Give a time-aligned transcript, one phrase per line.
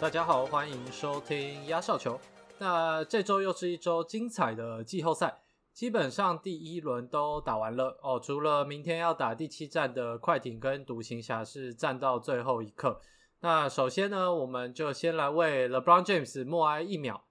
[0.00, 2.20] 大家好，欢迎收听压哨球。
[2.58, 5.40] 那这周又是一周精彩的季后赛，
[5.72, 13.00] 基本上第一轮都打完了哦，除了明天要打第七战的快艇跟独行侠是战到最后一刻。
[13.40, 17.24] 那首先呢，我们就先来为 LeBron James 默哀一秒。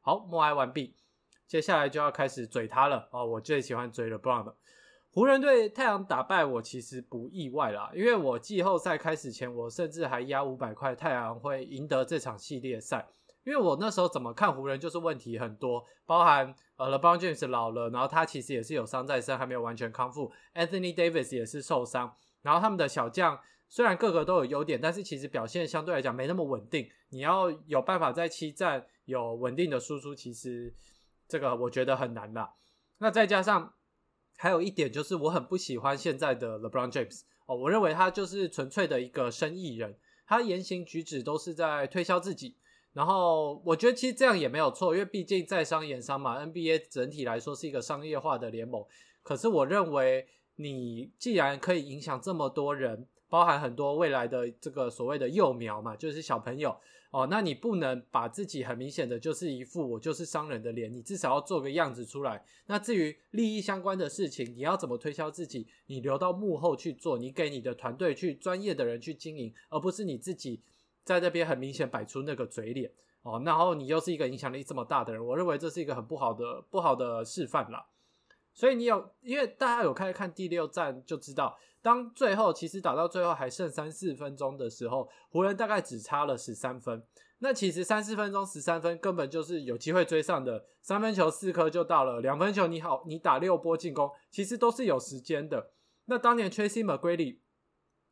[0.00, 0.96] 好，默哀完毕，
[1.46, 3.26] 接下来就要开始嘴他了哦。
[3.26, 4.56] 我最喜欢嘴 LeBron 了。
[5.16, 13.08] 湖人队太阳打败我其实不意外啦，因为我季后赛开始前，我甚至还压五百块太阳会赢得这场系列赛。
[13.42, 20.30] 因为我那时候怎么看湖人就是问题很多，包含呃 LeBron James 老了，然后他其实也是有伤在身，还没有完全康复。
[20.54, 23.40] Anthony Davis 也是受伤，然后他们的小将
[23.70, 26.86] 虽然个个都有优点，但是其实表现相对来讲没那么稳定。
[27.08, 30.74] 你要有办法在七战有稳定的输出，其实
[31.26, 32.52] 这个我觉得很难啦。
[32.98, 33.72] 那再加上。
[34.36, 42.56] 还有一点就是，我很不喜欢现在的 LeBron James 哦，我认为他就是纯粹的一个生意人，他言行举止都是在推销自己。
[42.92, 48.82] 然后我觉得其实这样也没有错，因为毕竟在商言商嘛，NBA 整体来说是一个商业化的联盟。
[49.22, 50.26] 可是我认为，
[50.56, 56.74] 你既然可以影响这么多人，包含很多未来的这个所谓的幼苗嘛，就是小朋友。
[57.10, 62.44] 哦，那你不能把自己很明显的就是一副我就是商人的脸，你至少要做个样子出来。
[62.66, 65.66] 那至于利益相关的事情，你要怎么推销自己？
[65.86, 70.60] 你留到幕后去做，你给你的团队去专业的人去经营，而不是你自己
[71.04, 72.90] 在这边很明显摆出那个嘴脸。
[73.22, 77.84] 哦，然后你又是一个影响力这么大的人，我认为这是一个很不好的不好的示范啦。
[78.56, 81.56] 所以你有，因为大家有开始看第六战就知道。
[81.82, 87.00] 当最后其实打到最后还剩三四分钟的时候，湖人大概只差了十三分。
[87.38, 95.72] 那其实三四分钟十三分根本就是有机会追上的，三分球四颗就到了，两分球你好，你打六波进攻，其实都是有时间的。
[96.06, 97.40] 那当年 Tracy McGrady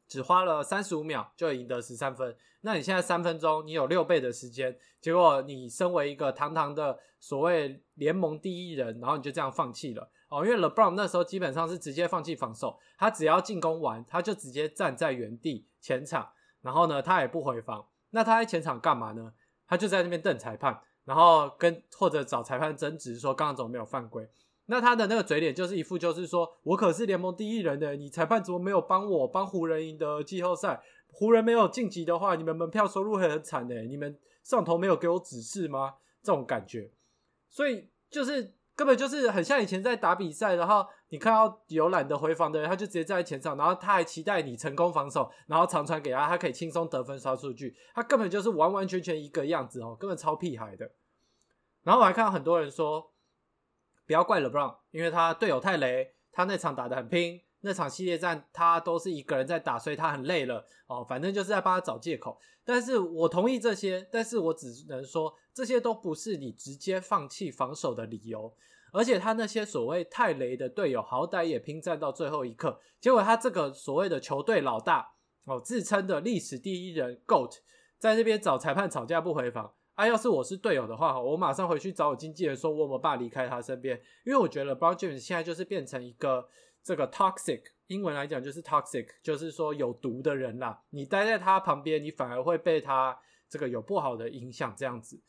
[0.06, 10.10] 只花了三十五秒就赢得十三分，那你现在三分钟你有六倍的时间，结果你身为一个堂堂的所谓联盟第一人，然后你就这样放弃了。
[10.34, 16.28] 哦，因为 LeBron 那时候基本上是直接放弃防守，他只要进攻完，他就直接站在原地前场，
[16.60, 17.86] 然后呢，他也不回防。
[18.10, 19.32] 那他在前场干嘛呢？
[19.68, 24.28] 他就在那边瞪裁判，然后跟或者找裁判争执，说刚刚怎么没有犯规。
[24.66, 30.82] 那他的那个嘴脸就是一副就是说我可是联盟第一人的，你裁判怎么没有帮我帮湖人赢得季后赛？
[31.12, 33.82] 湖人没有晋级的话，你们门票收入会很惨的。
[33.82, 35.94] 你们上头没有给我指示吗？
[36.24, 36.90] 这种感觉，
[37.48, 38.52] 所以就是。
[38.76, 47.76] 根本就是很像以前在打比赛，然后你看到有懒得回防的人，他就直接站在前场，然后他还期待你成功防守，然后长传给他，他可以轻松得分刷数据。
[47.94, 50.90] 他根本就是完完全全一个样子哦，根本超屁孩的。
[51.82, 53.12] 然后我还看到很多人说，
[54.06, 57.40] 不要怪 LeBron，因为他队友太雷，他那场打得很拼。
[57.64, 61.02] 那场系列战他都是一个人在打，所以他很累了哦。
[61.02, 62.38] 反正就是在帮他找借口。
[62.62, 68.52] 但是我同意这些，但是我只能说这些都不是你直接放弃防守的理由。
[68.92, 72.78] 而且他那些所谓太雷的队友，好歹也拼战到最后一刻。
[73.00, 75.14] 结果他这个所谓的球队老大
[75.46, 77.56] 哦，自称的历史第一人 GOAT，
[77.98, 79.72] 在那边找裁判吵架不回防。
[79.94, 86.46] 啊，要是我是队友的话，我马上回去找我经纪人说，我没办法离开他身边，因为我觉得 Brown James 现在就是变成一个。
[86.84, 90.82] 这个 toxic 英文来讲就是 toxic，就是说有毒的人啦。
[90.90, 93.18] 你待在他旁边，你反而会被他
[93.48, 95.20] 这个有不好的影响这样子。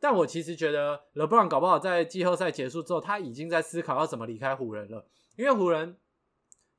[0.00, 5.06] 但我其实觉得 LeBron 搞不好在季后赛结束之后，他已经在思考要怎么离开湖人了。
[5.36, 5.98] 因为湖人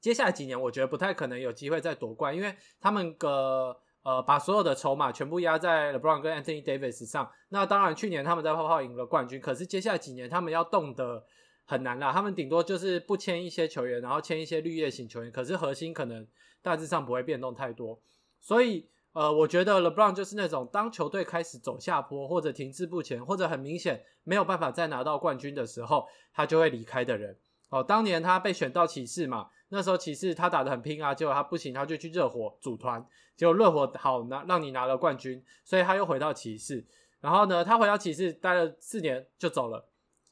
[0.02, 7.32] 接下来几年，我觉得不太可能有机会再夺冠，因为他们个呃把所有的筹码全部压在 LeBron 跟 Anthony Davis 上。
[7.50, 11.24] 那当然去年他们在泡泡赢了冠军，可是接下来几年他们要动的。
[11.70, 16.26] 很难啦，他们顶多就是不签一些球员，然后签一些绿叶型球员，可是核心可能
[16.62, 18.00] 大致上不会变动太多。
[18.40, 27.38] 所以，呃，我觉得 LeBron 就是那种当球队开始走下坡，或者停滞不前，或者很明显没有办法再拿到冠军的时候，他就会离开的人。
[27.70, 33.06] 哦，当年他被选到骑士嘛，那时候骑士他打得很拼啊，结果他不行，他就去热火组团，
[33.36, 36.86] 结果热火好拿让你拿了冠军，所以他又回到骑士。
[37.20, 39.86] 然后呢，他回到骑士待了四年就走了。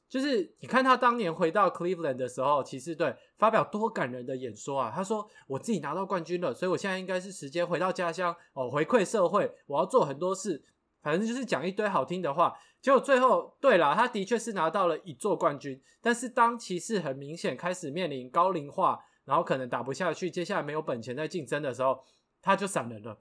[0.08, 4.92] 就是你看他当年回到 Cleveland 的时候，骑士队发表多感人的演说啊！
[4.94, 9.52] 他说：“我自己拿到冠军了，所以我现在应该是时间回到家乡哦，回馈社会。
[9.66, 10.64] 我要做很多事，
[11.02, 12.54] 反正就是讲一堆好听的话。
[12.82, 15.82] 结果最后，对了，他的确是拿到了一座冠军。
[16.02, 22.00] 但是当骑士很明显开始面临高龄化，然后可能打不下去，接下来没有本钱在竞争的时候，
[22.44, 23.20] 他就闪人了。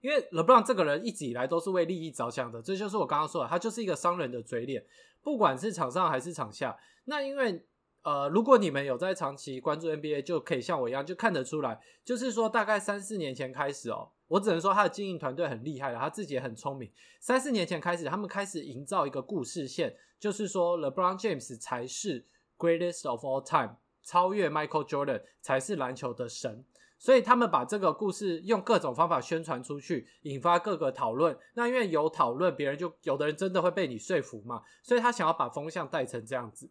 [0.00, 4.84] 因为 LeBron 这个人一直以来都是为利益着想的，这就是我刚刚说的，他就是一个商人的嘴脸。”
[5.20, 7.66] 不管是场上还是场下，那因为
[8.02, 16.90] 呃，如果你们有在长期关注 NBA，就可以像我一样，就看得出来，就是说大概三四年前开始哦，我只能说他的经营团队很厉害了，他自己也很聪明。
[17.20, 22.24] 三四年前开始，他们开始营造一个故事线，就是说 LeBron James 才是
[22.56, 26.64] greatest of all time，超越 Michael Jordan 才是篮球的神。
[26.98, 31.38] 所以他们把这个故事用各种方法宣传出去，引发各个讨论。
[31.54, 34.62] 那因为有讨论，别人就有的人真的会被你说服嘛。
[34.82, 36.68] 所以他想要把风向带成这样子。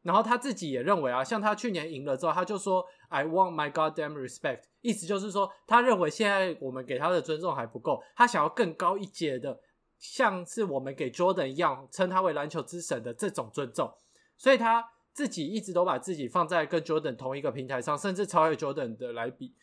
[0.00, 9.60] 然后他自己也认为啊，像他去年赢了之后，他就说 I want my goddamn respect，意思就是说，他认为现在我们给他的尊重还不够，他想要更高一阶的，
[9.98, 13.92] 像是我们给 Jordan 一样，称他为篮球之神的这种尊重。
[14.38, 14.82] 所以他
[15.12, 19.54] 自己一直都把自己放在跟 Jordan 同一个平台上，甚至超越 Jordan 的来比。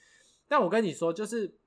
[0.53, 1.57] 但我跟你说，就是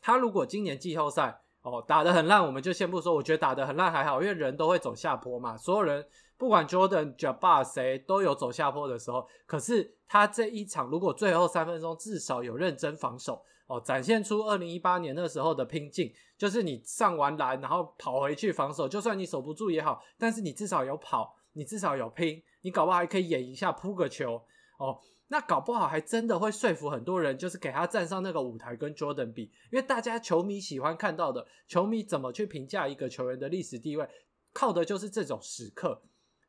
[0.00, 6.06] 他如果今年季后赛哦打得很烂，我们就先不说，我觉得打得很烂还好，因为人都会走下坡嘛，所有人。
[6.38, 24.40] 不管 Jordan、Jabbar 谁都有走下坡的时候，可是他这一场如果最后三分钟至少有认真防守哦，展现出二零一八年那时候的拼劲，就是你上完篮然后跑回去防守，就算你守不住也好，但是你至少有跑，你至少有拼，你搞不好还可以演一下扑个球
[24.78, 24.98] 哦，
[25.32, 34.06] 那搞不好还真的会说服很多人，就是给他站上那个舞台跟 Jordan 比，因为大家球迷喜欢看到的，球迷怎么去评价一个球员的历史地位，
[34.52, 36.02] 靠的就是这种时刻。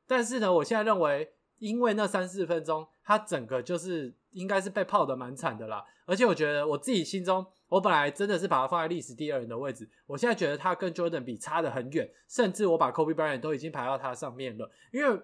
[0.05, 5.85] 但是呢，我现在认为，因为那三四分钟，他整个就是应该是被泡的蛮惨的啦。
[6.05, 14.69] 而且我觉得我自己心中，我本来真的是把他放在历史第二人的位置，我现在觉得他跟 Jordan 比差的很远，甚至我把 Kobe Bryant 都已经排到他上面了。
[14.91, 15.21] 因为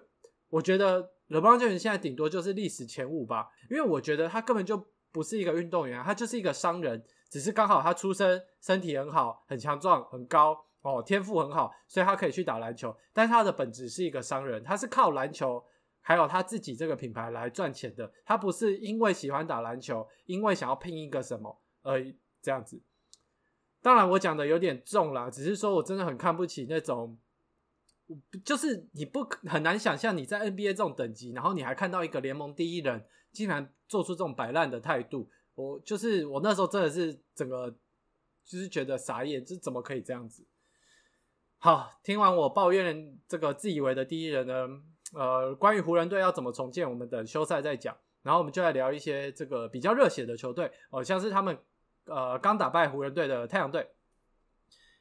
[0.48, 10.66] 我觉得 LeBron James 现在顶多就是历史前五吧，因为我觉得他根本就不是一个运动员，他就是一个商人，只是刚好他出生身体很好，很强壮，很高。
[10.82, 12.96] 哦，天赋很好，所以他可以去打篮球。
[13.12, 15.62] 但是他的本质是一个商人，他是靠篮球
[16.00, 18.10] 还有他自己这个品牌来赚钱的。
[18.24, 22.02] 他不是因为喜欢打篮球，因为想要拼一个什么而
[22.40, 22.82] 这样子。
[23.82, 27.18] 当然，我讲的有点重啦，只是说我真的很看不起那种，
[28.44, 35.30] 就是你不很难想象你在 NBA 这种等级，然后你还看到一个联盟第一人竟然做出这种摆烂的态度。
[35.54, 37.70] 我就是我那时候真的是整个
[38.44, 40.44] 就是觉得傻眼，这怎么可以这样子？
[41.58, 44.68] 好，听完我抱怨这个自以为的第一人呢，
[45.14, 47.96] 呃，关于湖人队要怎么重建，我们等休赛再讲。
[48.22, 51.58] 然后我们就来聊一些这个比较热血的球队哦，像是他们
[52.06, 53.88] 呃刚打败湖人队的太阳队。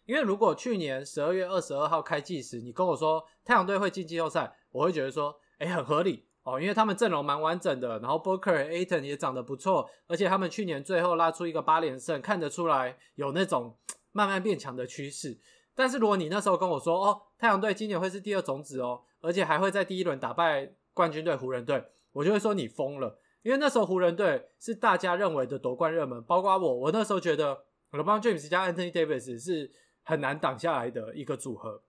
[0.10, 13.78] 因为如果去年十二月二十二号开季时，你跟我说太阳队会进季后赛，我会觉得说，哎，很合理哦，因为他们阵容蛮完整的，然后 Booker、Aton 也长得不错，而且他们去年最后拉出一个八连胜，看得出来有那种
[14.12, 15.38] 慢慢变强的趋势。
[15.76, 23.20] 但是如果你那时候跟我说，哦，太阳队今年会是第二种子哦，而且还会在第一轮打败冠军队湖人队，我就会说你疯了。
[23.44, 29.72] 因为那时候湖人队是大家认为的夺冠热门，包括我，我那时候觉得 LeBron James 加 Anthony Davis 是
[30.04, 31.84] 很难挡下来的一个组合。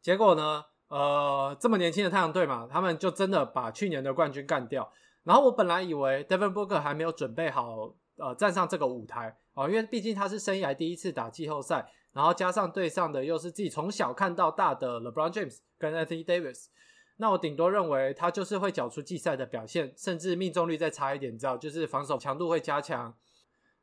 [0.00, 4.92] 结果呢，呃，这么年轻的太阳队嘛，他们就真的把去年的冠军干掉。
[5.24, 11.92] 然后我本来以为 Devin Booker 还没有准备好，呃，站上这个舞台哦，因为毕竟他是生涯第一次打季后赛。
[12.12, 16.64] 然后加上对上的又是自己从小看到大的 LeBron James 跟 Anthony Davis，
[17.18, 23.14] 那我顶多认为他就是会缴出季赛的表现，甚至命中率再差一点，你知道，就是防守强度会加强。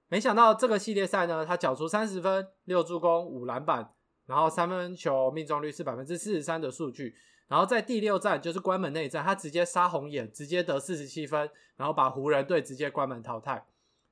[0.08, 3.94] 没想到这个系列赛呢，他缴出三十分、六助攻、五篮板，
[4.26, 7.16] 然后三分球命中率是百分之四十三的数据。
[7.48, 13.66] 然后在第六战就是关门那一战，他直接杀红眼，直接得四十七分，然后把湖人队直接关门淘汰。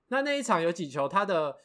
[0.07, 1.57] 那那一场有几球他的？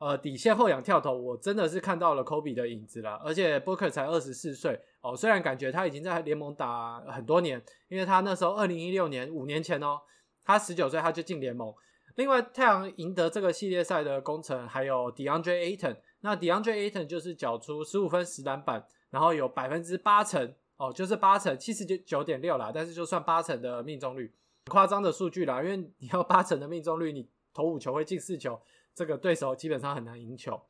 [0.00, 3.14] 呃，底线后仰跳投，我真的是看到了 Kobe 的影子了。
[3.16, 9.98] 而且 Booker 才二十四岁哦，虽然感觉他已经在联盟打很多年，因为他那时候二零一六年五年前哦，
[10.44, 11.74] 他十九岁他就进联盟。
[12.18, 24.34] 另外，太阳赢得这个系列赛的功臣还有 DeAndre Ayton，那 DeAndre Ayton 就是缴出十五分十篮板，然后有百分之八成哦，就是八成七十九九点六啦，但是就算八成的命中率，
[24.66, 28.60] 夸张的数据啦，因为你要八成的命中率，你投五球会进四球。
[28.96, 30.60] 这个对手基本上很难赢球。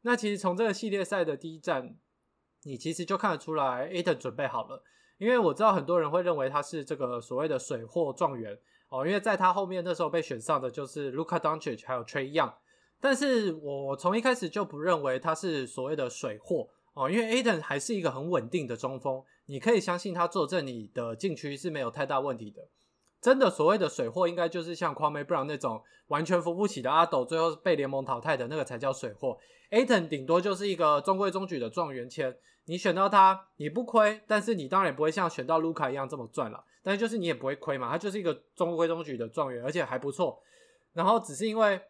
[0.00, 1.96] 那其实从这个系列赛的第一战，
[2.64, 4.82] 你其实就看得出来，Aton 准备好了。
[5.18, 8.58] 因为我知道很多人会认为他是这个所谓的水货状元
[8.92, 12.52] 哦，因为在他后面那时候被选上的就是 Luka Doncic 还有 Trey Young。
[13.00, 22.60] 但是我从一开始就不认为他是所谓的水货哦，因为 Aton 还是一个很稳定的中锋，你可以相信他坐镇你的禁区是没有太大问题的。
[23.20, 29.38] 真的所谓的水货，应该就是像 Kwame Brown 那种完全扶不起的阿斗，最后被联盟淘汰的那个才叫水货。
[29.70, 36.62] Aton 顶多就是一个中规中矩的状元签，你选到他你不亏，但是你当然也不会像选到 Luca 一样这么赚了。
[36.82, 40.42] 但是就是你也不会亏嘛，他就是一个中规中矩的状元，而且还不错。
[40.92, 41.80] 然后只是因为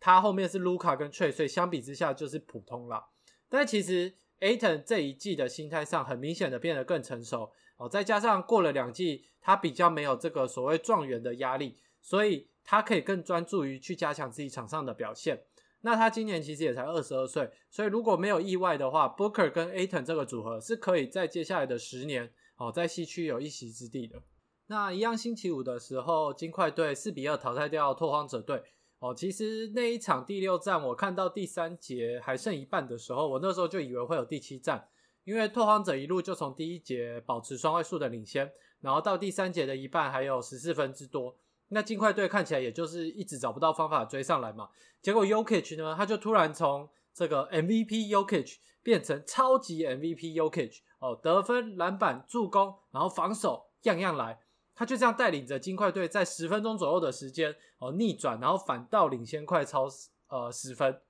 [0.00, 3.06] 他后面是卢卡跟 Trey，所以相比之下就是普通了。
[3.48, 15.44] 但其实 Aton 这一季的心态上很明显的变得更成熟哦，再加上过了两季，他比较没有这个所谓状元的压力，所以他可以更专注于去加强自己场上的表现。
[15.82, 24.22] 那他今年其实也才二十二岁，所以如果没有意外的话，Booker 跟 Aton 这个组合是可以在接下来的十年哦，在西区有一席之地的。
[24.66, 28.62] 那一样星期五的时候，金块队四比二淘汰掉拓荒者队。
[29.00, 34.88] 哦，其实那一场第六战，我看到第三节还剩一半的时候，我那时候就以为会有第七战，
[35.24, 41.36] 因为拓荒者一路就从第一节保持双位数的领先，然后到第三节的一半还有十四分之多。
[41.68, 44.70] 那金块队看起来也就是一直找不到方法追上来嘛。
[45.02, 54.40] 结果 Yokich 呢，他就突然从这个 MVP Yokich 变成超级 MVP Yokich，哦，得分、篮板、助攻，然后防守样样来。
[54.76, 59.86] 他就这样带领着金块队在十分钟左右的时间哦逆转，然后反倒领先快超
[60.26, 61.00] 呃十分，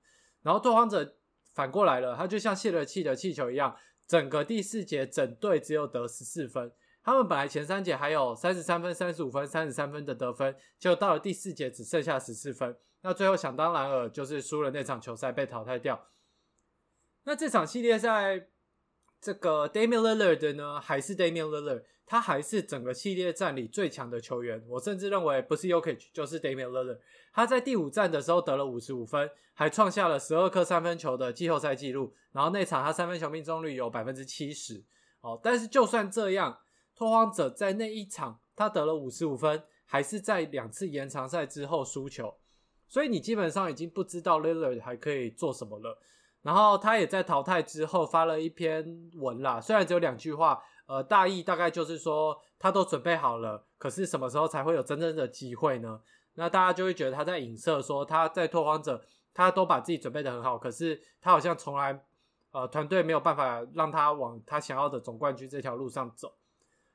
[0.43, 1.15] 然后拓荒者
[1.55, 3.75] 反过来了，他就像泄了气的气球一样，
[4.05, 6.71] 整个第四节整队只有得十四分。
[7.01, 12.77] 他们本来前三节还有三十三分、三十五分、三十三分的得分，就到了第四节只剩下十四分。
[13.01, 16.07] 那最后想当然尔就是输了那场球赛被淘汰掉。
[17.23, 18.49] 那这场系列赛。
[19.25, 24.63] 这个 Damian Lillard 呢，还是 Damian Lillard，他还是整个系列战里最强的球员。
[24.67, 26.99] 我甚至认为不是 Yokich 就是 Damian Lillard。
[27.33, 32.13] 他在第五战的时候得了五十五分，还创下了十二颗三分球的季后赛纪录。
[32.33, 34.83] 然后那场他三分球命中率有百分之七十。
[35.21, 36.59] 哦，但是就算这样，
[36.95, 42.31] 拓荒者在那一场他得了五十五分，还是在两次延长赛之后输球。
[42.87, 45.97] 所以你基本上已经不知道 Lillard 还可以做什么了。
[46.45, 48.85] 然后他也在淘汰之后发了一篇
[49.15, 55.99] 文啦，虽然只有两句话，呃，大意大概就是说他都准备好了，可是什么时候才会有真正的机会呢？
[56.35, 61.99] 那大家就会觉得他在影射说他在拓荒者，他都把自己准备的很好，可是他好像从来，
[62.51, 66.31] 呃，团队没有办法让他往他想要的总冠军这条路上走。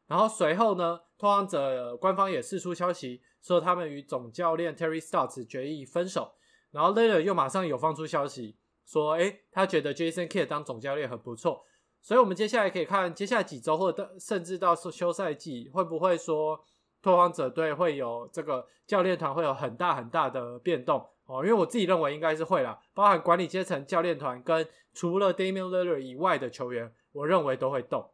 [0.06, 6.34] 然后随后呢，拓荒者官方也释出消息说他们与总教练 Terry Stotts 决议分手，
[6.70, 8.59] 然后 Later 又马上有放出消息。
[8.90, 11.64] 说，哎，他觉得 Jason Kidd 当总教练很不错，
[12.02, 16.60] 所以我们接下来可以看接下来几周，或者甚至到休赛季，会不会说
[17.00, 21.44] 拓荒者队会有这个教练团会有很大很大的变动哦？
[21.44, 28.10] 因为我自己认为应该是会啦，包含管理阶层、教练团跟除了 Damian l i l l a r 以外的球员，我认为都会动。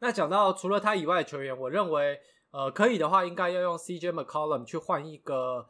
[0.00, 5.66] 那讲到除了他以外的球员，我认为，呃，可以的话，应该要用 CJ McCollum 去换一个。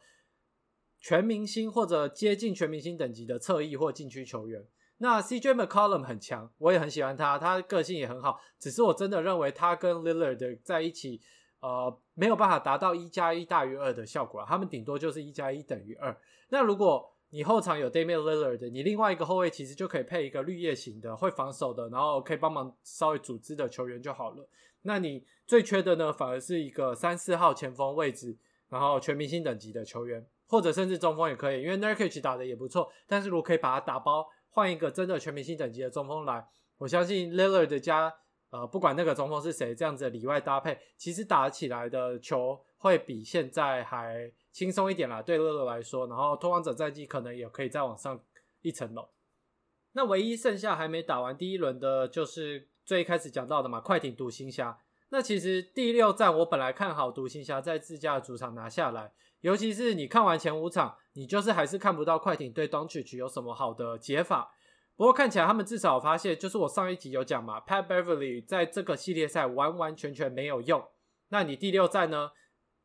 [1.03, 4.65] 全明星或者接近全明星等级的侧翼或禁区球员，
[4.99, 8.39] 那 CJ McCollum 很强，我也很喜欢他，他个性也很好。
[8.57, 11.19] 只是我真的认为他跟 Lillard 在一起，
[11.59, 16.17] 呃，没有办法达到一加一大于二的效果他们顶多就是一加一等于二。
[16.47, 24.47] 那如果你后场有 Damian Lillard，你另外一个后卫其实就可以配一个绿叶型的会防守的，然后可以帮忙稍微组织的球员就好了。
[24.83, 28.37] 那你最缺的呢，反而是一个三四号前锋位置，
[28.69, 30.25] 然后全明星等级的球员。
[30.47, 32.91] 或者甚至中锋也可以，因为 Nurkic 打的也不错。
[33.07, 36.45] 但是如果可以把它打包，换一个真的全明星等级的中锋来，
[36.77, 38.13] 我相信 Lillard 加
[38.51, 45.21] 呃不管那个中锋是谁，这样子里外搭配，其实打起来的球会比现在还轻松一点啦。
[45.21, 48.21] 对 Lillard 来说，然后拓荒者战绩可能也可以再往上
[48.61, 49.09] 一层楼。
[49.93, 54.77] 那唯一剩下还没打完第一轮的，就是最开始讲到的嘛，快艇独行侠。
[55.09, 59.13] 那其实第六战我本来看好独行侠在自家主场拿下来。
[59.43, 64.49] 尤其是你看完前五场，你就是还是看不到快艇对 d o n c h 有什么好的解法。
[64.95, 70.81] 不过看起来他们至少发现，就是我上一集有讲嘛，Pat Beverly 在这个系列赛完完全全没有用。
[71.27, 72.31] 那你第六战呢？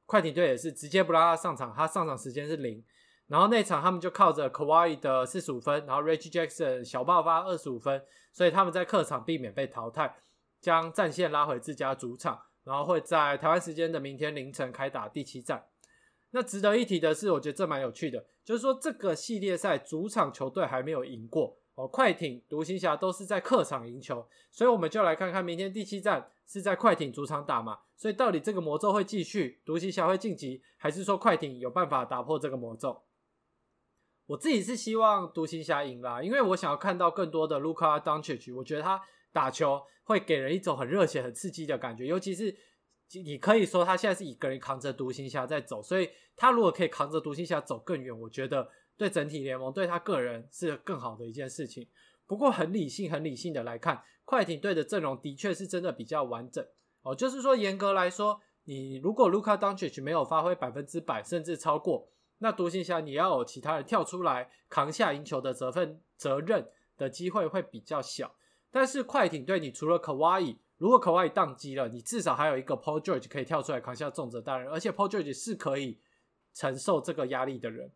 [0.04, 2.84] 快艇队也是直接不让他上场，他上场时间是零。
[3.28, 10.16] 然后那场他们就靠着 Kawhi 的四十五分，然后 Reggie Jackson 小爆发二十五分，所以他们在客场避免被淘汰，
[10.60, 15.62] 将战线拉回自家主场，然后会在台湾时间的明天凌晨开打第七战。
[16.30, 21.88] 那值得一提的是，我觉得这蛮有趣的，就是说这个系列赛主场球队还没有赢过哦。
[21.88, 27.78] 快艇、独行侠都是在客场赢球，所以我们就来看看明天第七站是在快艇主场打嘛。
[27.96, 33.02] 所以到底这个魔咒会继续，独行侠会晋级，还是说快艇有办法打破这个魔咒？
[34.26, 39.00] 我自己是希望独行侠赢啦，因为我想要看到更多的 Luka Doncic，我觉得他
[39.32, 42.54] 打球会给人一种很热血、很刺激的感觉，尤其是。
[43.24, 51.88] 你可以说他现在是一个人扛着独行侠在走，所以他如果可以扛着独行侠走更远，我觉得对整体联盟对他个人是更好的一件事情。
[52.26, 56.62] 不过很理性、很理性的来看，快艇队的阵容的确是真的比较完整
[57.00, 57.14] 哦。
[57.14, 68.34] 就是说，严格来说，你如果卢卡· c 奇奇没有发挥百分之百，甚至超过，那独行侠你要有其他人跳出来扛下赢球的责分责任的机会会比较小。
[68.70, 75.98] 但是快艇队，你除了 Kawhi，如果 Kawhi 宕机了，你至少还有一个 Paul George 可以跳出来扛下重责大任，而且 Paul George 是可以
[76.54, 77.92] 承受这个压力的人。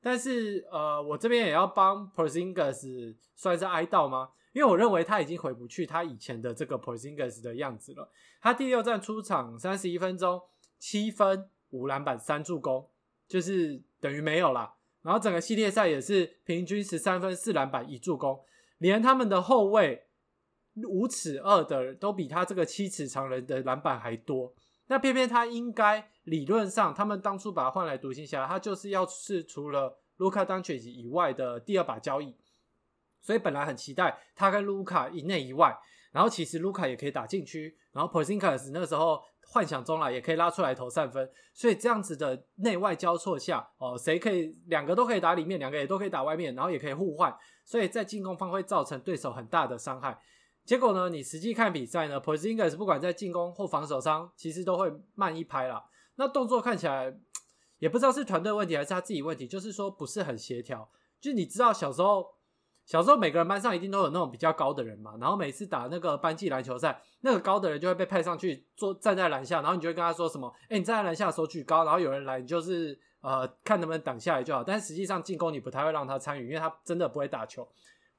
[0.00, 4.30] 但是呃，我这边也要帮 Porzingis 算是哀悼吗？
[4.52, 8.10] 因为我认为他已经回不去他以前的这个 Porzingis 的样子了。
[8.40, 10.42] 他第六站出场三十一分钟，
[10.78, 12.88] 七分五篮板三助攻，
[13.28, 14.74] 就是等于没有啦。
[15.02, 18.44] 然后整个系列赛也是平均十三分四篮板一助攻，
[18.78, 20.06] 连他们的后卫
[20.86, 24.52] 五尺二的都比他这个七尺长人的篮板还多。
[24.86, 32.36] 那偏偏他应该理论上，他们当初把他换来独行侠，他就是要是除了卢卡当曲以外的第二把交易，
[33.20, 35.74] 所以本来很期待他跟卢卡以内以外，
[36.10, 50.18] 然后其实卢卡也可以打禁区，然后 Porzingis 那个时候幻想中了也可以拉出来投三分，所以这样子的内外交错下，哦，谁可以两个都可以打里面，两个也都可以打外面，然后也可以互换，所以在进攻方会造成对手很大的伤害。
[50.64, 51.08] 结果呢？
[51.08, 55.84] 你实际看比赛呢，Porzingis 不管在进攻或防守上，其实都会慢一拍啦。
[56.14, 57.12] 那动作看起来
[57.78, 60.88] 也不知道是团队问题还是他自己问题，就是说不是很协调。
[61.20, 62.26] 就你知道小时候，
[62.84, 77.66] 小时候每个人班上一定都有那种比较高的人嘛，然后每次打那个班级篮球赛，那个高的人就会被派上去坐站在篮下，然后你就会跟他说什么：“哎，你站在篮下手举高，然后有人来，你就是呃看能不能挡下来就好。”但实际上进攻你不太会让他参与，因为他真的不会打球。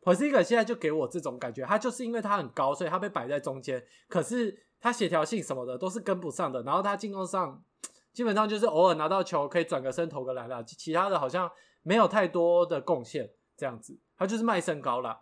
[0.04, 3.82] P o r z i g a 现在就给我这种感觉，他就是因为他很高，所以他被摆在中间。
[4.10, 7.64] 可是他协调性什么的都是跟不上的，然后他进攻上
[8.12, 11.50] 基本上就是偶尔拿到球可以转个身投个篮了，其他的好像
[11.84, 13.32] 没有太多的贡献。
[13.56, 15.22] 这样子，他就是卖身高了。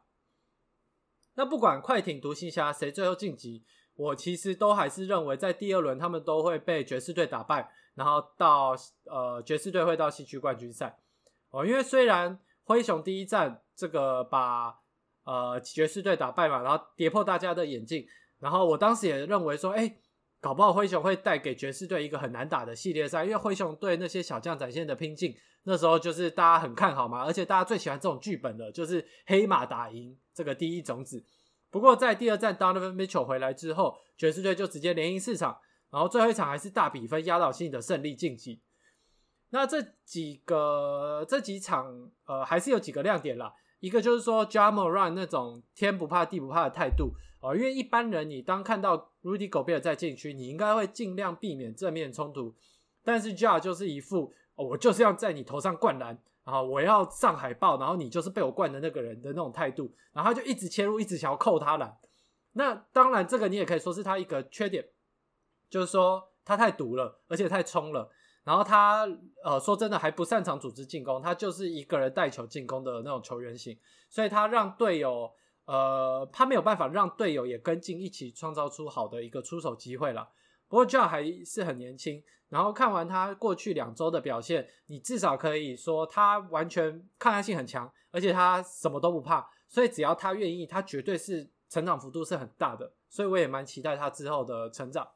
[1.36, 3.64] 那不管快艇、独行侠谁最后晋级，
[3.96, 10.98] 我其实都还是认为在第二轮他们都会被爵士队打败，然后到呃爵士队会到西区冠军赛
[11.52, 12.40] 哦，因为虽然。
[12.64, 14.80] 灰熊第一战这个把
[15.32, 18.06] 呃爵士队打败嘛，然后跌破大家的眼镜。
[18.40, 19.96] 然后我当时也认为说，哎，
[20.40, 31.24] 搞不好灰熊会带给爵士队一个很难打的系列赛，因为灰熊对那些小将展现的拼劲，那时候就是大家很看好嘛，而且大家最喜欢这种剧本的，就是黑马打赢这个第一种子。
[31.70, 35.58] 不过在第二战 Donovan Mitchell 回来之后，爵士队就直接连赢四场，
[35.90, 38.62] 然后最后一场还是大比分压倒性的胜利晋级。
[39.52, 43.54] 那这几个这几场，呃，还是有几个亮点啦。
[43.82, 52.56] 一个就是说，Jamoran 那种天不怕地不怕的态度哦，因为一般人你当看到 Rudy Gobert 在禁区，你应该会尽量避免正面冲突。
[53.04, 56.16] 但是 Jar 就是一副，我就是要在你头上灌篮，
[56.46, 61.98] 然后我要上海报，然后你就是被我灌的那个人的那种态度，然后他就一直切入，一直想要扣他篮。
[62.54, 64.86] 那当然，这个你也可以说是他一个缺点，
[65.70, 68.12] 就是说他太毒了，而且太冲了。
[68.44, 69.08] 然后他
[69.44, 73.78] 呃说真的还不擅长组织进攻，他就是一个人带球进攻的那种球员型，
[74.10, 75.32] 所以他让队友
[75.66, 80.28] 呃他没有办法让队友也跟进一起创造出好的一个出手机会了。
[80.68, 95.08] 不过 Joe 还是很年轻，然后看完他过去两周的表现，你至少可以说他完全抗压性很强，而且他什么都不怕，所以只要他愿意，他绝对是成长幅度是很大的，所以我也蛮期待他之后的成长。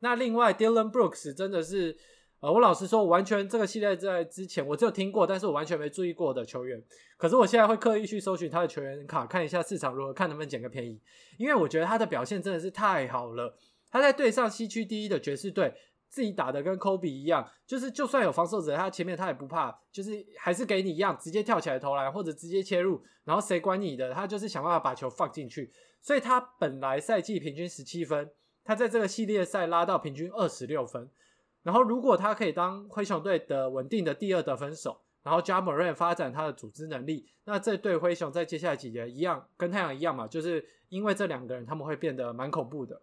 [0.00, 1.98] 那另外 Dylan Brooks 真的是。
[2.40, 6.80] 呃，我老实说，完全这个系列在之前我只有听过，但是我完全没注意过的球员。
[7.16, 11.00] 可是我现在会刻意去搜寻他的球员卡，看一下市场如何，看能不能捡个便宜。
[11.36, 13.58] 因为我觉得他的表现真的是太好了。
[13.90, 15.74] 他在对上西区第一的爵士队，
[16.08, 24.14] 自己打的跟科比一样，就是就算有防守者，他前面他也不怕，就是还是给你一样，直接跳起来投篮或者直接切入，然后谁管你的？
[24.14, 25.72] 他就是想办法把球放进去。
[26.00, 28.30] 所以他本来赛季平均十七分，
[28.62, 31.10] 他在这个系列赛拉到平均二十六分。
[31.68, 43.02] 然后，如果他可以当灰熊队的稳定的第二得分手，然后加莫瑞发展他的组织能力，那这对灰熊在接下来几年一样，跟太阳一样嘛，就是因为这两个人他们会变得蛮恐怖的。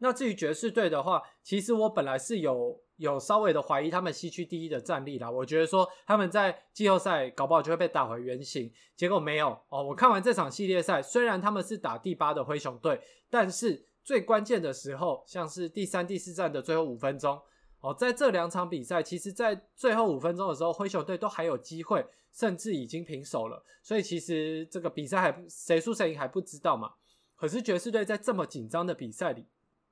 [0.00, 9.82] 那至于爵士队的话，其实我本来是有有稍微的怀疑他们西区第一的战力啦，我觉得说他们在季后赛搞不好就会被打回原形，结果没有哦。
[9.82, 13.85] 我看完这场系列赛，虽然他们是打第八的灰熊队，但是。
[14.06, 17.42] 最关键的时候，像是第三、第四站的最后五分钟，
[17.80, 23.60] 哦，在这两场比赛，其实，在最后五分钟的时候，灰熊队都还有机会，甚至已经平手了。
[23.82, 26.92] 所以，其实这个比赛还谁输谁赢还不知道嘛。
[27.34, 29.44] 可是爵士队在这么紧张的比赛里，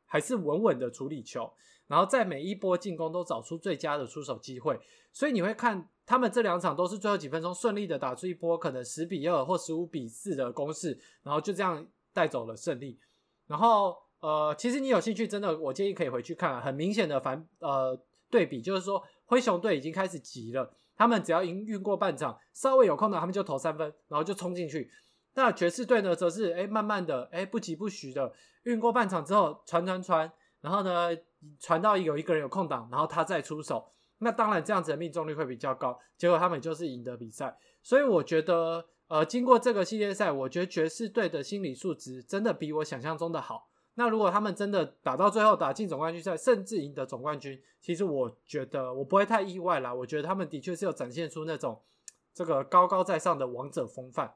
[0.06, 1.52] 还是稳稳的处理球，
[1.88, 4.78] 然后在每一波进攻都找出最佳的出手机会。
[5.12, 13.00] 所以你会看他们这两场都是最后几分钟顺利的打出一波可能十比二或十五比四的攻势，然后就这样带走了胜利。
[13.48, 14.03] 然后。
[14.24, 17.94] 呃，其实你有兴趣，真的，我建议可以回去看，很明显的反呃
[18.30, 24.90] 对比，就是说灰熊队已经开始急了，他们只要赢运过半场，稍微有空档，他们就投三分，然后就冲进去。
[25.34, 28.32] 那爵士队呢，则是哎慢慢的哎不急不徐的
[28.62, 30.32] 运过半场之后传传传，
[30.62, 31.10] 然后呢
[31.60, 33.92] 传到有一个人有空档，然后他再出手。
[34.20, 37.54] 那当然这样子的命中率会比较高，结果他们就是赢得比赛。
[37.82, 43.68] 所以我觉得呃经过这个系列赛，我觉得爵士队的心理素质真的比我想象中的好。
[43.96, 49.94] 那如果他们真的打到最后打进总冠军赛，甚至赢得总冠军，其实我觉得我不会太意外啦。
[49.94, 51.80] 我觉得他们的确是有展现出那种
[52.32, 54.34] 这个高高在上的王者风范。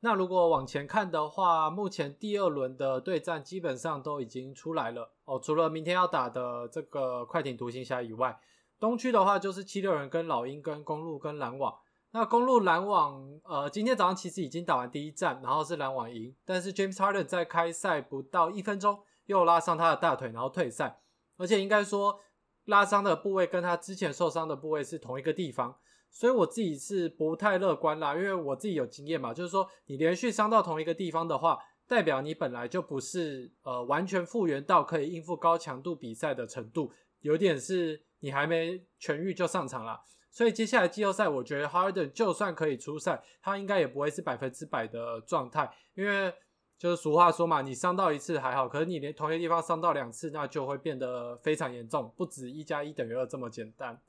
[0.00, 8.40] 那如果往前看的话，目前第二轮的对战基本上都已经出来了哦，除了明天要打的这个快艇独行侠以外，
[8.80, 11.78] 东区的话就是七六人跟老鹰跟公路跟篮网。
[12.14, 21.00] 那公路篮网，呃，今天早上其实已经打完第一战，然后是篮网赢，但是 James Harden 在开赛不到一分钟又拉伤他的大腿，然后退赛，
[21.38, 22.20] 而且应该说
[22.66, 25.74] 拉伤的部位跟他之前受伤的部位是同一个地方，
[26.10, 39.98] 所以我自己是不太乐观啦，因为我自己有经验嘛，就是说你连续伤到同一个地方的话，代表你本来就不是呃完全复原到可以应付高强度比赛的程度，有点是你还没痊愈就上场了。
[40.32, 46.32] 所以接下来季后赛，我觉得 Harden 就算可以出赛，他应该也不会是百分之百的状态，因为
[46.78, 54.00] 就是俗话说嘛，你伤到一次还好，可是你连同一个地方伤到两次，那就会变得非常严重，不止一加一等于二这么简单。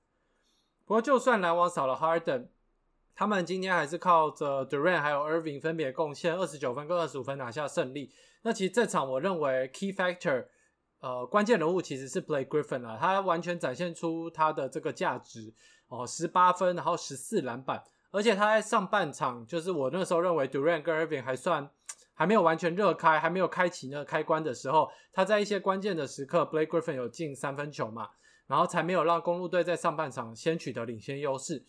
[0.86, 2.48] 不过就算篮网少了 Harden，
[3.14, 8.12] 他们今天还是靠着 Durant 还有 Irving 分别贡献二十九分跟二十五分拿下胜利。
[8.44, 10.46] 那其实这场我认为 Key Factor，
[11.00, 15.54] 呃，关键人物其实是 Blake Griffin 啊，他完全展现出他的这个价值。
[15.96, 21.70] 哦，十八分，然后十四篮板，而且他在上半场，就是我那时候认为 Durant 跟 Irving 还算
[22.16, 28.10] 还没有完全热开，还没有开启那个开关的时候，他在一些关键的时刻，Blake Griffin 有进三分球嘛，
[28.48, 31.64] 然后才没有让公路队在上半场先取得领先优势。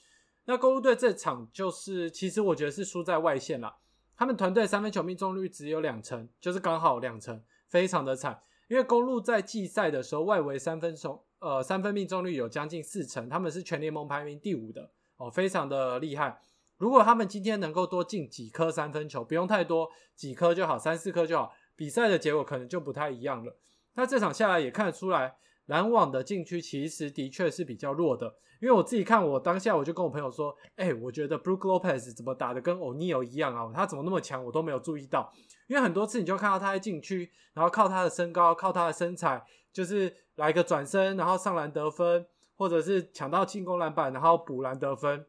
[0.47, 3.77] 那公路队这场就是，其实我觉得是输在外线了，
[4.17, 8.43] 他们团队三分球命中率只有两成，就是刚好两成，非常的惨。
[8.69, 11.23] 因为公路在季赛的时候，外围三分球。
[11.45, 16.41] 呃，三分命中率有将近四成，他们是全联盟排名第五的哦，非常的厉害。
[16.79, 23.59] 如果他们今天能够多进几颗三分球，不用太多，几颗就好，三四颗就好，比赛的结果可能就不太一样了。
[23.93, 28.37] 那这场下来也看得出来，篮网的禁区其实的确是比较弱的。
[28.63, 33.71] 因为我自己看，我当下我就跟我朋友说，哎，我觉得 Brook Lopez 怎么打的跟 O'Neal 一样啊？
[33.75, 34.43] 他怎么那么强？
[34.43, 35.31] 我都没有注意到。
[35.67, 40.24] 因为很多次你就看到他在禁区，然后靠他的身高，靠他的身材，就是。
[40.37, 45.27] 来个转身，然后上篮得分，或者是抢到进攻篮板，然后补篮得分，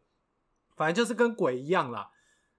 [0.75, 2.11] 反正就是跟鬼一样啦。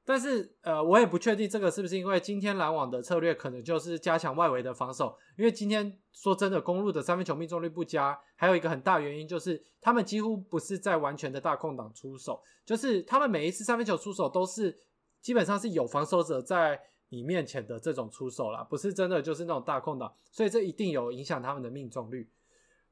[0.09, 5.19] 但是，呃，我也不确定这个是不是因为今天篮网的策略可能就是加强外围的防守。
[5.37, 14.79] 因为今天说真的，公路的三分球命中率不佳，还有一个很大原因就是他们几乎不是在完全的大空档出手，就是他们每一次三分球出手都是
[15.21, 22.31] 基本上是有防守者在你面前的这种出手啦，不是真的就是那种大空档，所以这一定有影响他们的命中率。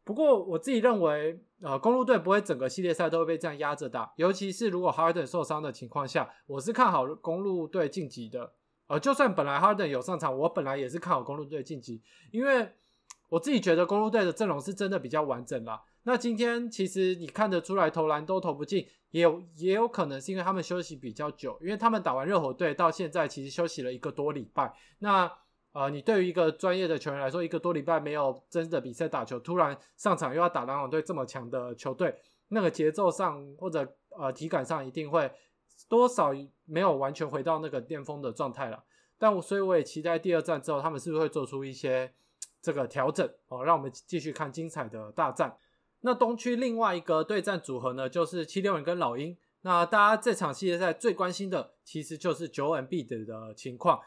[0.04, 8.52] 不过我自己认为，呃，公路队不会整个系列赛都会被这样压着打，尤其是如果 Harden 受伤的情况下，我是看好公路队晋级的。
[8.86, 12.68] 呃，就算本来 Harden 有上场，我本来也是看好公路队晋级，因为
[13.30, 15.82] 我自己觉得公路队的阵容是真的比较完整啦。
[16.02, 24.74] 那今天其实你看得出来投篮都投不进，也有也有可能是因为他们休息比较久，因为他们打完热火队到现在其实休息了一个多礼拜。
[24.98, 25.32] 那
[25.74, 32.14] 呃，你对于一个专业的球员来说，一个多礼拜没有真的比赛打球，突然上场又要打篮网队这么强的球队，
[32.48, 33.84] 那个节奏上或者
[34.16, 35.28] 呃体感上一定会
[35.88, 36.30] 多少
[36.64, 38.84] 没有完全回到那个巅峰的状态了。
[39.18, 42.14] 但我所以我也期待第二战之后，他们是不是会做出一些
[42.62, 45.56] 这个调整哦，让我们继续看精彩的大战。
[46.02, 49.36] 那东区另外一个对战组合呢，就是七六人跟老鹰。
[49.62, 53.98] 那大家这场系列赛最关心的，其实就是九 N B 的的情况。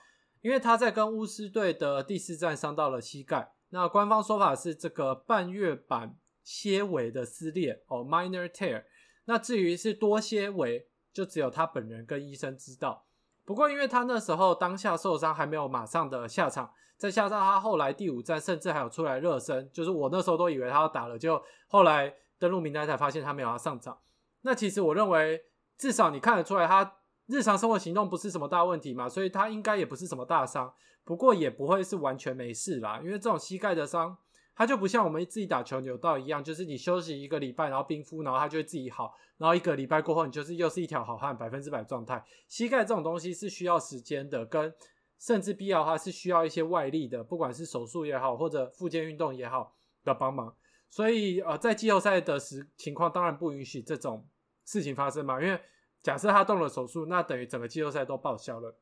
[0.48, 8.86] 因为他在跟巫师队的第四战伤到了膝盖，那官方说法是这个半月板纤维的撕裂哦，minor tear。
[9.26, 13.08] 那至于是多纤维，就只有他本人跟医生知道。
[13.44, 24.00] 不过因为他那时候当下受伤，还没有马上的下场，再加上他后来第五战甚至还有出来热身，就是我那时候都以为他要打了，就后来登录名单才发现他没有要上场。
[24.44, 25.42] 那其实我认为，
[25.78, 26.97] 至少你看得出来他。
[27.28, 33.00] 日常生活行动不是什么大问题嘛，所以他应该也不是什么大伤，不过也不会是完全没事啦。
[33.04, 34.18] 因为这种膝盖的伤，
[34.56, 42.24] 它就不像我们自己打球扭到一样，就是你休息一个礼拜，然后冰敷，然后它就会自己好，然后一个礼拜过后，你就是又是一条好汉，百分之百状态。
[42.48, 44.74] 膝盖这种东西是需要时间的，跟
[45.20, 50.56] 甚至必要的话是需要一些外力的，不管是手术也好，或者复健运动也好的帮忙。
[50.90, 54.26] 所以呃，在季后赛的时情况当然不允许这种
[54.66, 55.60] 事情发生嘛，因为
[56.02, 58.76] 假设他动了手术，那等于整个季后赛都报销了。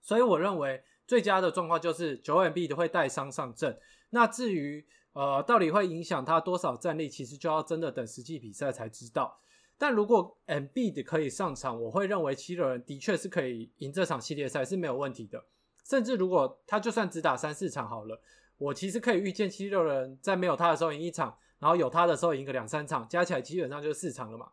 [0.00, 3.78] 所以我认为最佳的状况就是九 M B 的会带伤上阵。
[4.10, 9.40] 那至于呃到底会影响他多少战力，其实就要真的等实际比赛才知道。
[9.78, 15.44] 但如果 M B 的可以上场，我会认为七六人的确是可以赢这场系列赛是没有问题的。
[15.84, 18.20] 甚至如果他就算只打三四场好了。
[18.60, 24.50] 我其实可以预见七六人在没有他的时候赢一场，然后有他的时候赢个两三场，加起来基本上就四场了嘛。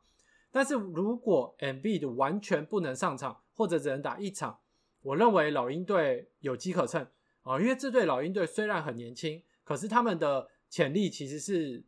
[0.51, 4.57] 但是如果 M B 的完全不能上场，或者只能打一场，
[5.01, 7.05] 我认为老鹰队有机可乘
[7.43, 11.83] 啊，因为这对老鹰队虽然很年轻，可是他们的潜力其实是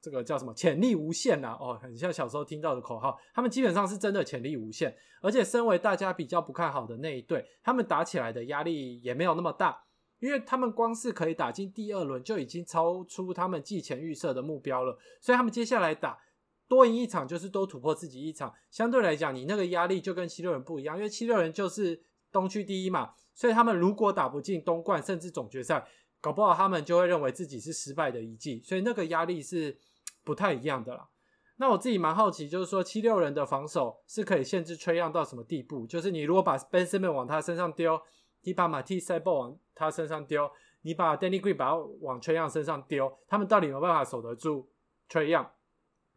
[0.00, 9.84] 这个叫什么潜力无限呐哦，很像小时候听到的口号，他们基本上是真的潜力无限，而且身为大家比较不看好的那一队，他们打起来的压力也没有那么大。
[10.20, 16.18] 因为他们光是可以打进第二轮就已经超出他们季前预设的目标了，所以他们接下来打
[16.68, 18.54] 多赢一场就是多突破自己一场。
[18.70, 22.00] 相对来讲，你那个压力就跟七六人不一样，因为七六人就是
[22.30, 25.86] 东区第一嘛，所以他们如果打不进东冠甚至总决赛，
[26.20, 29.76] 搞不好他们就会认为自己是失败的一季，所以那个压力是
[30.22, 31.08] 不太一样的啦。
[31.56, 35.86] 那我自己蛮好奇，就是说七六人的防守是可以限制吹样到什么地步？
[35.86, 38.00] 就是你如果把 Ben s i m m o n 往他身上丢。
[38.42, 40.48] 你把马蒂塞波往他身上丢，
[40.82, 44.70] 你把 Danny Green 把他往 Trey Young 身上丢，他们到底有没有办法守得住
[45.10, 45.48] Trey Young？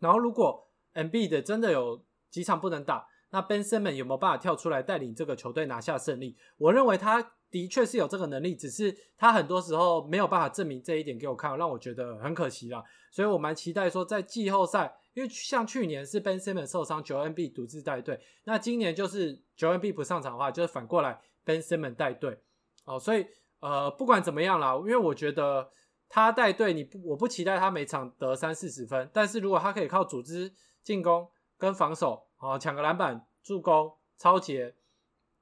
[0.02, 6.36] 然后如果 MB 的真的有几场不能打，那 Ben Simmons 有没有办法跳出来带领这个球队拿下胜利？
[6.58, 12.84] 我认为他的确是有这个能力，只是他很多时候没有办法证明这一点给我看，让我觉得很可惜啦。
[13.12, 21.22] 所以我蛮期待说在季后赛，因为像去年是 Ben Simmons 受伤，九 NB 独自带队，那今年就是九 NB 不上场的话，就是反过来。
[21.44, 22.38] Ben Simmons 带队，
[22.86, 23.26] 哦，所以
[23.62, 25.68] 呃，不管怎么样啦，因为我觉得
[26.14, 30.52] 他带队，你不，我不期待他每场得三四十分，但是如果他可以靠组织
[30.84, 31.26] 进攻
[31.58, 34.76] 跟防守，啊，抢个篮板、助攻、超节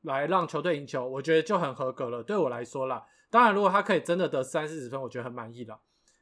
[0.04, 2.22] 来让球队赢球，我觉得就很合格了。
[2.22, 5.80] 对我来说啦，当然如果他可以真的得三四十分，我觉得很满意了。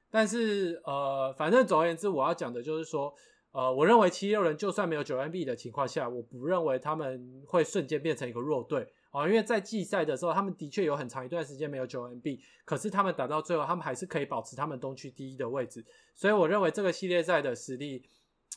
[0.10, 3.14] 但是呃，反正总而言之，我要讲的就是说，
[3.52, 8.88] 呃，我认为七六人就算没有九 NB 的情况下，我不认为他们会瞬间变成一个弱队。
[9.12, 15.84] 哦，因为在季赛的时候，他们的确有很长一段时间没有九 M B，可是他们打到最后，他们还是可以保持他们东区第一的位置。
[16.14, 18.04] 所以我认为这个系列赛的实力，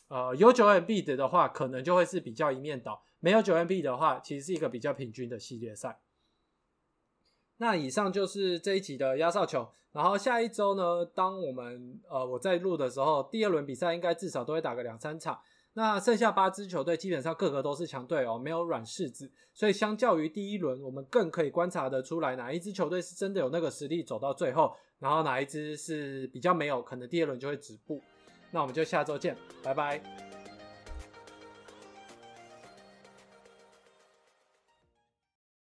[0.08, 6.00] 呃，有九 M B 的的话，可能就会是比较一面倒；没有九 M B 的话，其实是一个比较平均的系列赛。
[7.58, 9.68] 那以上就是这一集的压哨球。
[9.92, 15.40] 然后下一周呢，当我们呃我在录的时候，第二轮比赛应该至少都会打个两三场。
[15.74, 28.02] 那剩下八支球队基本上个个都是强队哦，没有软柿子，所以相较于第一轮，我们更可以观察得出来哪一支球队是真的有那个实力走到最后，然后哪一支是比较没有可能第二轮就会止步。
[28.50, 30.29] 那我们就下周见，拜拜。